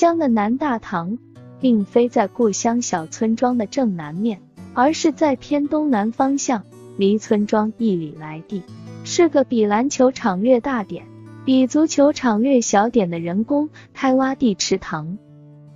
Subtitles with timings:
[0.00, 1.18] 乡的南大堂，
[1.60, 4.40] 并非在故乡小村庄的正南面，
[4.72, 6.64] 而是在偏东南方向，
[6.96, 8.62] 离村庄一里来地，
[9.04, 11.04] 是个比篮球场略大点、
[11.44, 15.18] 比足球场略小点的人工开挖地池塘。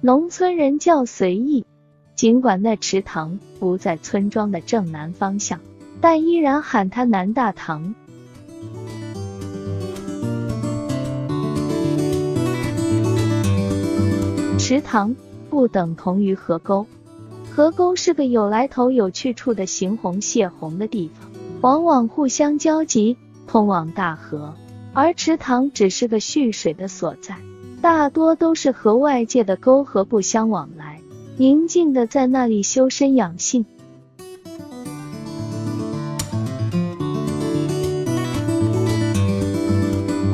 [0.00, 1.66] 农村人叫随意，
[2.14, 5.58] 尽管那池塘不在村庄的正南方向，
[6.00, 7.96] 但依然喊它南大堂。
[14.72, 15.14] 池塘
[15.50, 16.86] 不等同于河沟，
[17.54, 24.54] 河沟是个有来头、有去处的行洪泄洪的地方，往往互相交集，通往大河；
[24.94, 27.36] 而池塘只是个蓄水的所在，
[27.82, 31.02] 大多都是和外界的沟河不相往来，
[31.36, 33.66] 宁静的在那里修身养性。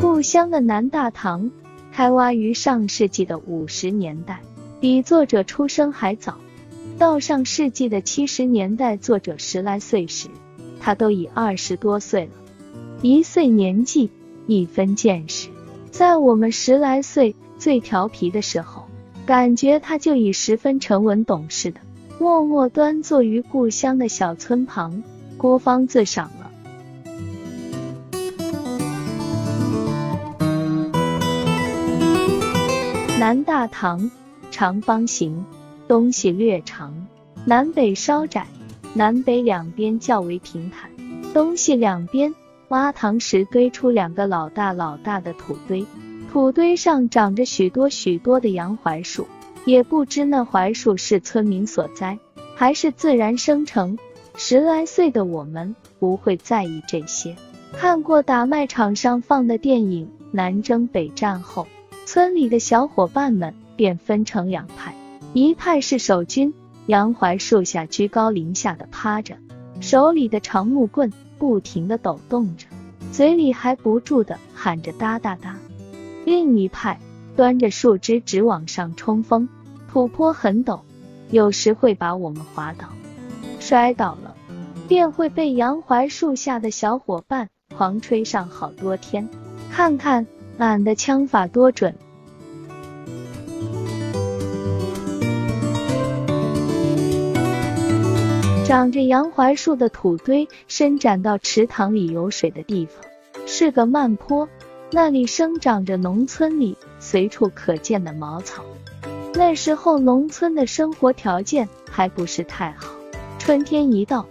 [0.00, 1.50] 故乡的南大堂。
[1.98, 4.38] 开挖于上世纪的五十年代，
[4.78, 6.36] 比作者出生还早。
[6.96, 10.28] 到上世纪的七十年代，作者十来岁时，
[10.78, 12.30] 他都已二十多岁了。
[13.02, 14.10] 一岁年纪，
[14.46, 15.48] 一分见识。
[15.90, 18.84] 在我们十来岁最调皮的时候，
[19.26, 21.80] 感觉他就已十分沉稳懂事的，
[22.20, 25.02] 默默端坐于故乡的小村旁，
[25.36, 26.47] 孤芳自赏了。
[33.18, 34.08] 南大堂
[34.52, 35.44] 长方形，
[35.88, 36.94] 东西略长，
[37.44, 38.46] 南北稍窄，
[38.94, 40.88] 南北两边较为平坦，
[41.34, 42.32] 东西两边
[42.68, 45.84] 挖塘时堆出两个老大老大的土堆，
[46.30, 49.26] 土堆上长着许多许多的洋槐树，
[49.64, 52.20] 也不知那槐树是村民所栽，
[52.54, 53.98] 还是自然生成。
[54.36, 57.34] 十来岁的我们不会在意这些，
[57.72, 61.66] 看过打麦场上放的电影《南征北战》后。
[62.10, 64.94] 村里的小伙伴们便分成两派，
[65.34, 66.54] 一派是守军，
[66.86, 69.36] 杨槐树下居高临下的趴着，
[69.82, 72.66] 手里的长木棍不停的抖动着，
[73.12, 75.56] 嘴里还不住的喊着哒哒哒；
[76.24, 76.98] 另一派
[77.36, 79.46] 端着树枝直往上冲锋，
[79.92, 80.80] 土坡很陡，
[81.30, 82.88] 有时会把我们滑倒，
[83.60, 84.34] 摔倒了
[84.88, 89.28] 便会被杨槐树下的小伙伴狂吹上好多天。
[89.70, 90.26] 看看。
[90.58, 91.94] 俺的枪法多准！
[98.66, 103.02] 长着洋槐树的土堆伸展到池塘里有水的地方，
[103.46, 104.48] 是个慢坡，
[104.90, 108.64] 那里生长着农村里随处可见的茅草。
[109.34, 112.88] 那时候农村的生活条件还不是太好，
[113.38, 114.26] 春天一到，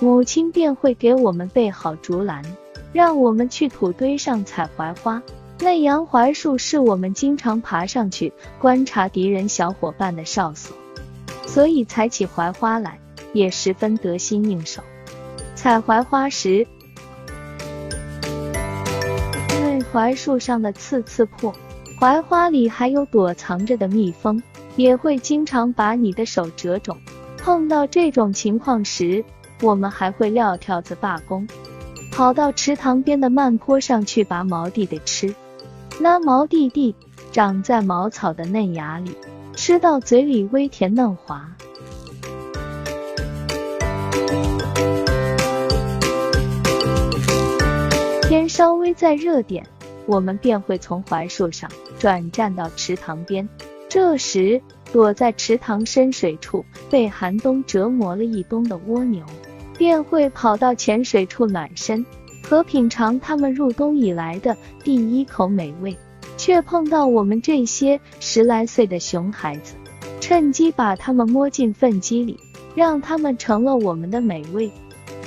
[0.00, 2.42] 母亲便会给我们备好竹篮，
[2.92, 5.22] 让我们去土堆上采槐花。
[5.60, 10.76] 那杨槐树是我们经常爬上去观察敌人小伙伴的哨所，
[11.46, 12.98] 所以采起槐花来
[13.32, 14.82] 也十分得心应手。
[15.56, 16.64] 采槐花时，
[19.48, 21.52] 那槐树上的刺刺破，
[21.98, 24.40] 槐花里还有躲藏着的蜜蜂，
[24.76, 26.96] 也会经常把你的手折肿。
[27.36, 29.24] 碰到这种情况时，
[29.60, 31.48] 我们还会撂挑子罢工，
[32.12, 35.34] 跑到池塘边的慢坡上去拔毛地的吃。
[36.00, 36.94] 那毛弟弟
[37.32, 39.16] 长在茅草的嫩芽里，
[39.54, 41.48] 吃到嘴里微甜嫩滑。
[48.22, 49.66] 天稍微再热点，
[50.06, 53.48] 我们便会从槐树上转战到池塘边。
[53.88, 59.24] 这时，躲在池塘深水处被寒冬折磨了一冬的蜗牛，
[59.76, 62.06] 便会跑到浅水处暖身。
[62.48, 65.94] 和品尝他们入冬以来的第一口美味，
[66.38, 69.74] 却碰到我们这些十来岁的熊孩子，
[70.18, 72.38] 趁机把他们摸进粪机里，
[72.74, 74.70] 让他们成了我们的美味。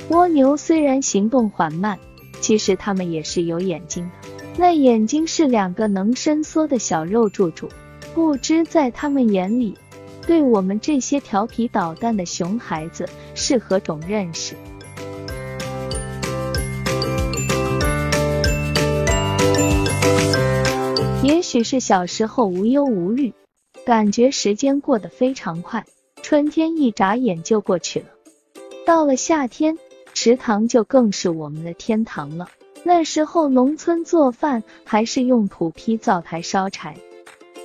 [0.08, 1.96] 蜗牛虽然行动缓慢，
[2.40, 7.68] 其实它们也是有眼睛的，那眼睛是两个能伸缩的小肉柱柱，
[8.14, 9.78] 不知在他们眼里，
[10.26, 14.56] 对我们这些调皮捣蛋的熊孩子是何种认识。
[21.52, 23.34] 许是小时候无忧无虑，
[23.84, 25.84] 感觉时间过得非常快，
[26.22, 28.06] 春天一眨眼就过去了。
[28.86, 29.76] 到了夏天，
[30.14, 32.48] 池塘就更是我们的天堂了。
[32.84, 36.96] 那时候农村做饭还是用土坯灶台烧柴，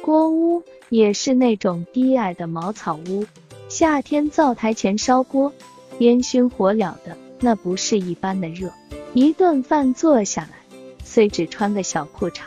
[0.02, 3.26] 锅屋也是那种低矮的茅草屋。
[3.70, 5.54] 夏天灶台前烧锅，
[6.00, 8.70] 烟熏火燎的，那不是一般的热。
[9.14, 10.58] 一顿饭做下来，
[11.06, 12.42] 虽只穿个小裤衩。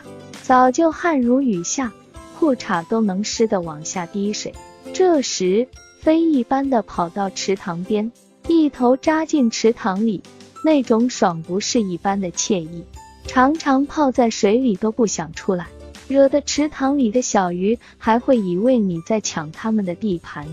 [0.51, 1.93] 早就汗如雨下，
[2.37, 4.53] 裤衩都能湿的往下滴水。
[4.91, 5.65] 这时，
[6.01, 8.11] 飞一般的跑到池塘边，
[8.49, 10.21] 一头扎进池塘里，
[10.61, 12.83] 那种爽不是一般的惬意，
[13.25, 15.67] 常常泡在水里都不想出来，
[16.09, 20.45] 惹得池塘里的小鱼还会以为你在抢他们的地盘，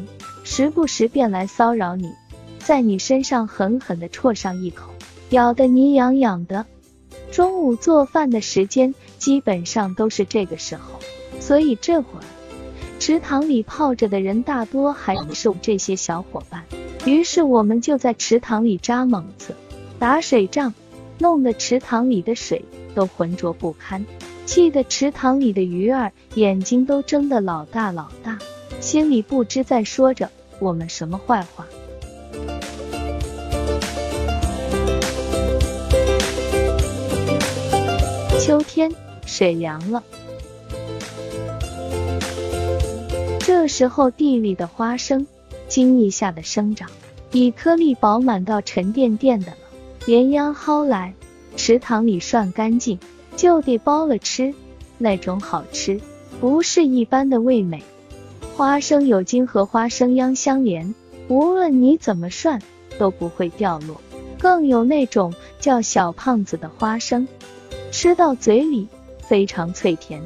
[0.45, 2.13] 时不时便来骚扰你，
[2.61, 4.93] 在你身上狠狠地啜上一口，
[5.31, 6.65] 咬得你痒痒的。
[7.33, 11.01] 中午做饭的时间基本上都是这个时候，
[11.41, 12.25] 所以这会儿
[12.99, 16.65] 池塘里泡着的人大多还是这些小伙伴。
[17.05, 19.55] 于是我们就在池塘里扎猛子、
[19.99, 20.73] 打水仗，
[21.19, 24.05] 弄得池塘里的水都浑浊不堪，
[24.47, 28.39] 气得池塘里的鱼儿眼睛都睁得老大老大，
[28.81, 31.67] 心里不知在说着我们什么坏话。
[38.41, 38.91] 秋天，
[39.29, 40.03] 水凉了，
[43.41, 45.27] 这时候地里的花生
[45.69, 46.89] 经一下的生长，
[47.31, 49.57] 比颗粒饱满到沉甸甸的了。
[50.07, 51.13] 连秧薅来，
[51.57, 52.99] 池塘里涮干净，
[53.37, 54.55] 就得剥了吃。
[54.97, 56.01] 那种好吃，
[56.41, 57.83] 不是一般的味美。
[58.57, 60.95] 花生有茎和花生秧相连，
[61.29, 62.63] 无论你怎么涮
[62.99, 64.01] 都不会掉落。
[64.39, 67.29] 更有那种叫小胖子的花生。
[67.91, 68.87] 吃到嘴里
[69.29, 70.23] 非常脆甜。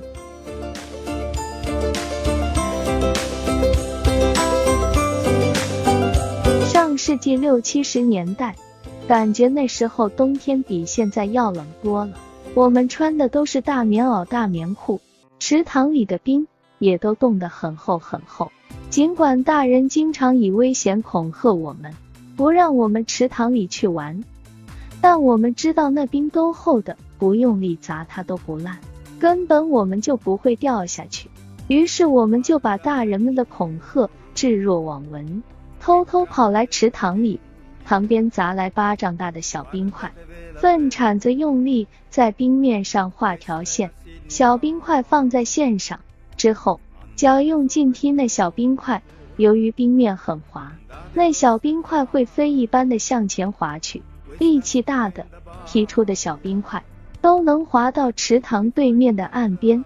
[6.68, 8.54] 上世纪六七十年代，
[9.08, 12.12] 感觉那时候冬天比现在要冷多了。
[12.54, 15.00] 我们穿的都是大棉袄、大棉裤，
[15.40, 16.46] 池塘里的冰
[16.78, 18.52] 也都冻得很厚很厚。
[18.88, 21.92] 尽管大人经常以危险恐吓我们，
[22.36, 24.22] 不让我们池塘里去玩，
[25.00, 26.96] 但我们知道那冰都厚的。
[27.18, 28.76] 不用力砸它都不烂，
[29.22, 31.30] 根本我们就不会掉下去。
[31.68, 35.44] 于是我们就把大人们的恐吓置若罔闻，
[35.78, 37.38] 偷偷跑来池塘里，
[37.84, 40.12] 旁边砸来巴掌大的小冰块，
[40.56, 43.92] 粪铲子用力在冰面上画条线，
[44.26, 46.00] 小冰块放在线上
[46.36, 46.80] 之后，
[47.14, 49.04] 脚用劲踢那小冰块，
[49.36, 50.72] 由于冰面很滑，
[51.14, 54.02] 那小冰块会飞一般的向前滑去，
[54.40, 55.26] 力气大的
[55.64, 56.82] 踢出的小冰块。
[57.22, 59.82] 都能滑到池塘对面的岸边。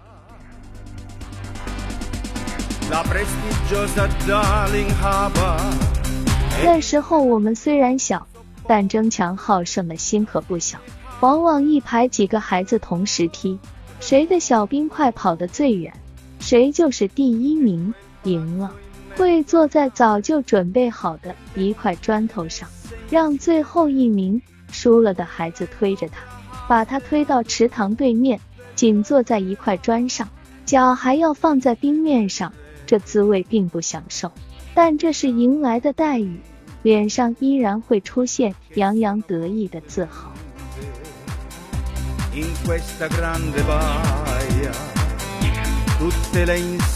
[6.63, 8.27] 那时候我们虽然小，
[8.65, 10.79] 但争强好胜的心可不小。
[11.19, 13.59] 往往一排几个孩子同时踢，
[13.99, 15.93] 谁的小冰块跑得最远，
[16.39, 17.93] 谁就是第一名，
[18.23, 18.71] 赢了。
[19.15, 22.69] 会坐在早就准备好的一块砖头上，
[23.09, 24.39] 让最后一名
[24.71, 26.21] 输了的孩子推着他。
[26.67, 28.39] 把他推到池塘对面，
[28.75, 30.27] 紧坐在一块砖上，
[30.65, 32.51] 脚还要放在冰面上，
[32.85, 34.31] 这滋味并不享受，
[34.73, 36.39] 但这是迎来的待遇，
[36.83, 40.33] 脸上依然会出现洋洋得意的自豪。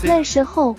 [0.03, 0.75] 那时候，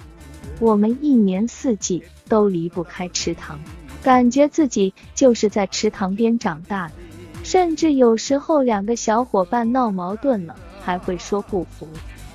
[0.60, 3.58] 我们一年四季都离不开池塘，
[4.02, 6.94] 感觉自己就是在池塘边长大的。
[7.42, 11.88] 甚至有时候两个小伙伴闹矛盾了，还会说不服，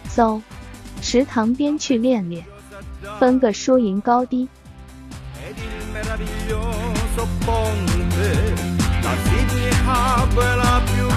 [0.10, 0.42] 走，
[1.02, 2.46] 池塘边去练练，
[3.20, 4.48] 分个输赢高低。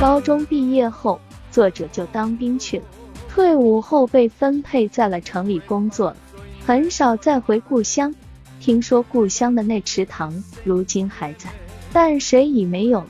[0.01, 1.21] 高中毕业后，
[1.51, 2.85] 作者就当兵去了，
[3.29, 6.17] 退伍后被分配在了城里工作了，
[6.65, 8.15] 很少再回故乡。
[8.61, 11.51] 听说故乡的那池塘如今还在，
[11.93, 13.09] 但水已没有了。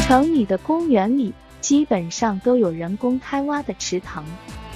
[0.00, 4.24] 城里的公园里基本上都有人工开挖的池塘，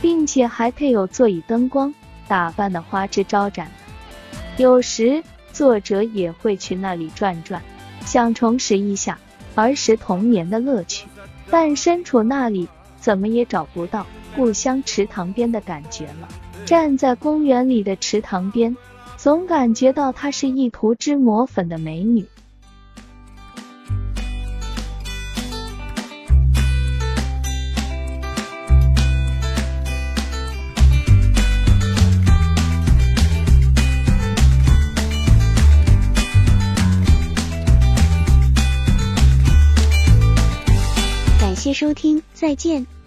[0.00, 1.93] 并且还配有座椅、灯光，
[2.29, 3.69] 打扮的花枝招展。
[4.57, 5.21] 有时
[5.53, 7.61] 作者也会去那里转转，
[8.05, 9.19] 想重拾一下
[9.57, 11.09] 儿时童年的乐趣，
[11.50, 12.69] 但身处那里，
[13.00, 16.29] 怎么也找不到故乡池塘边的感觉了。
[16.65, 18.77] 站在公园里的池塘边。
[19.18, 22.25] 总感觉到她是一涂脂抹粉的美女。
[41.40, 42.98] 感谢收听，再见。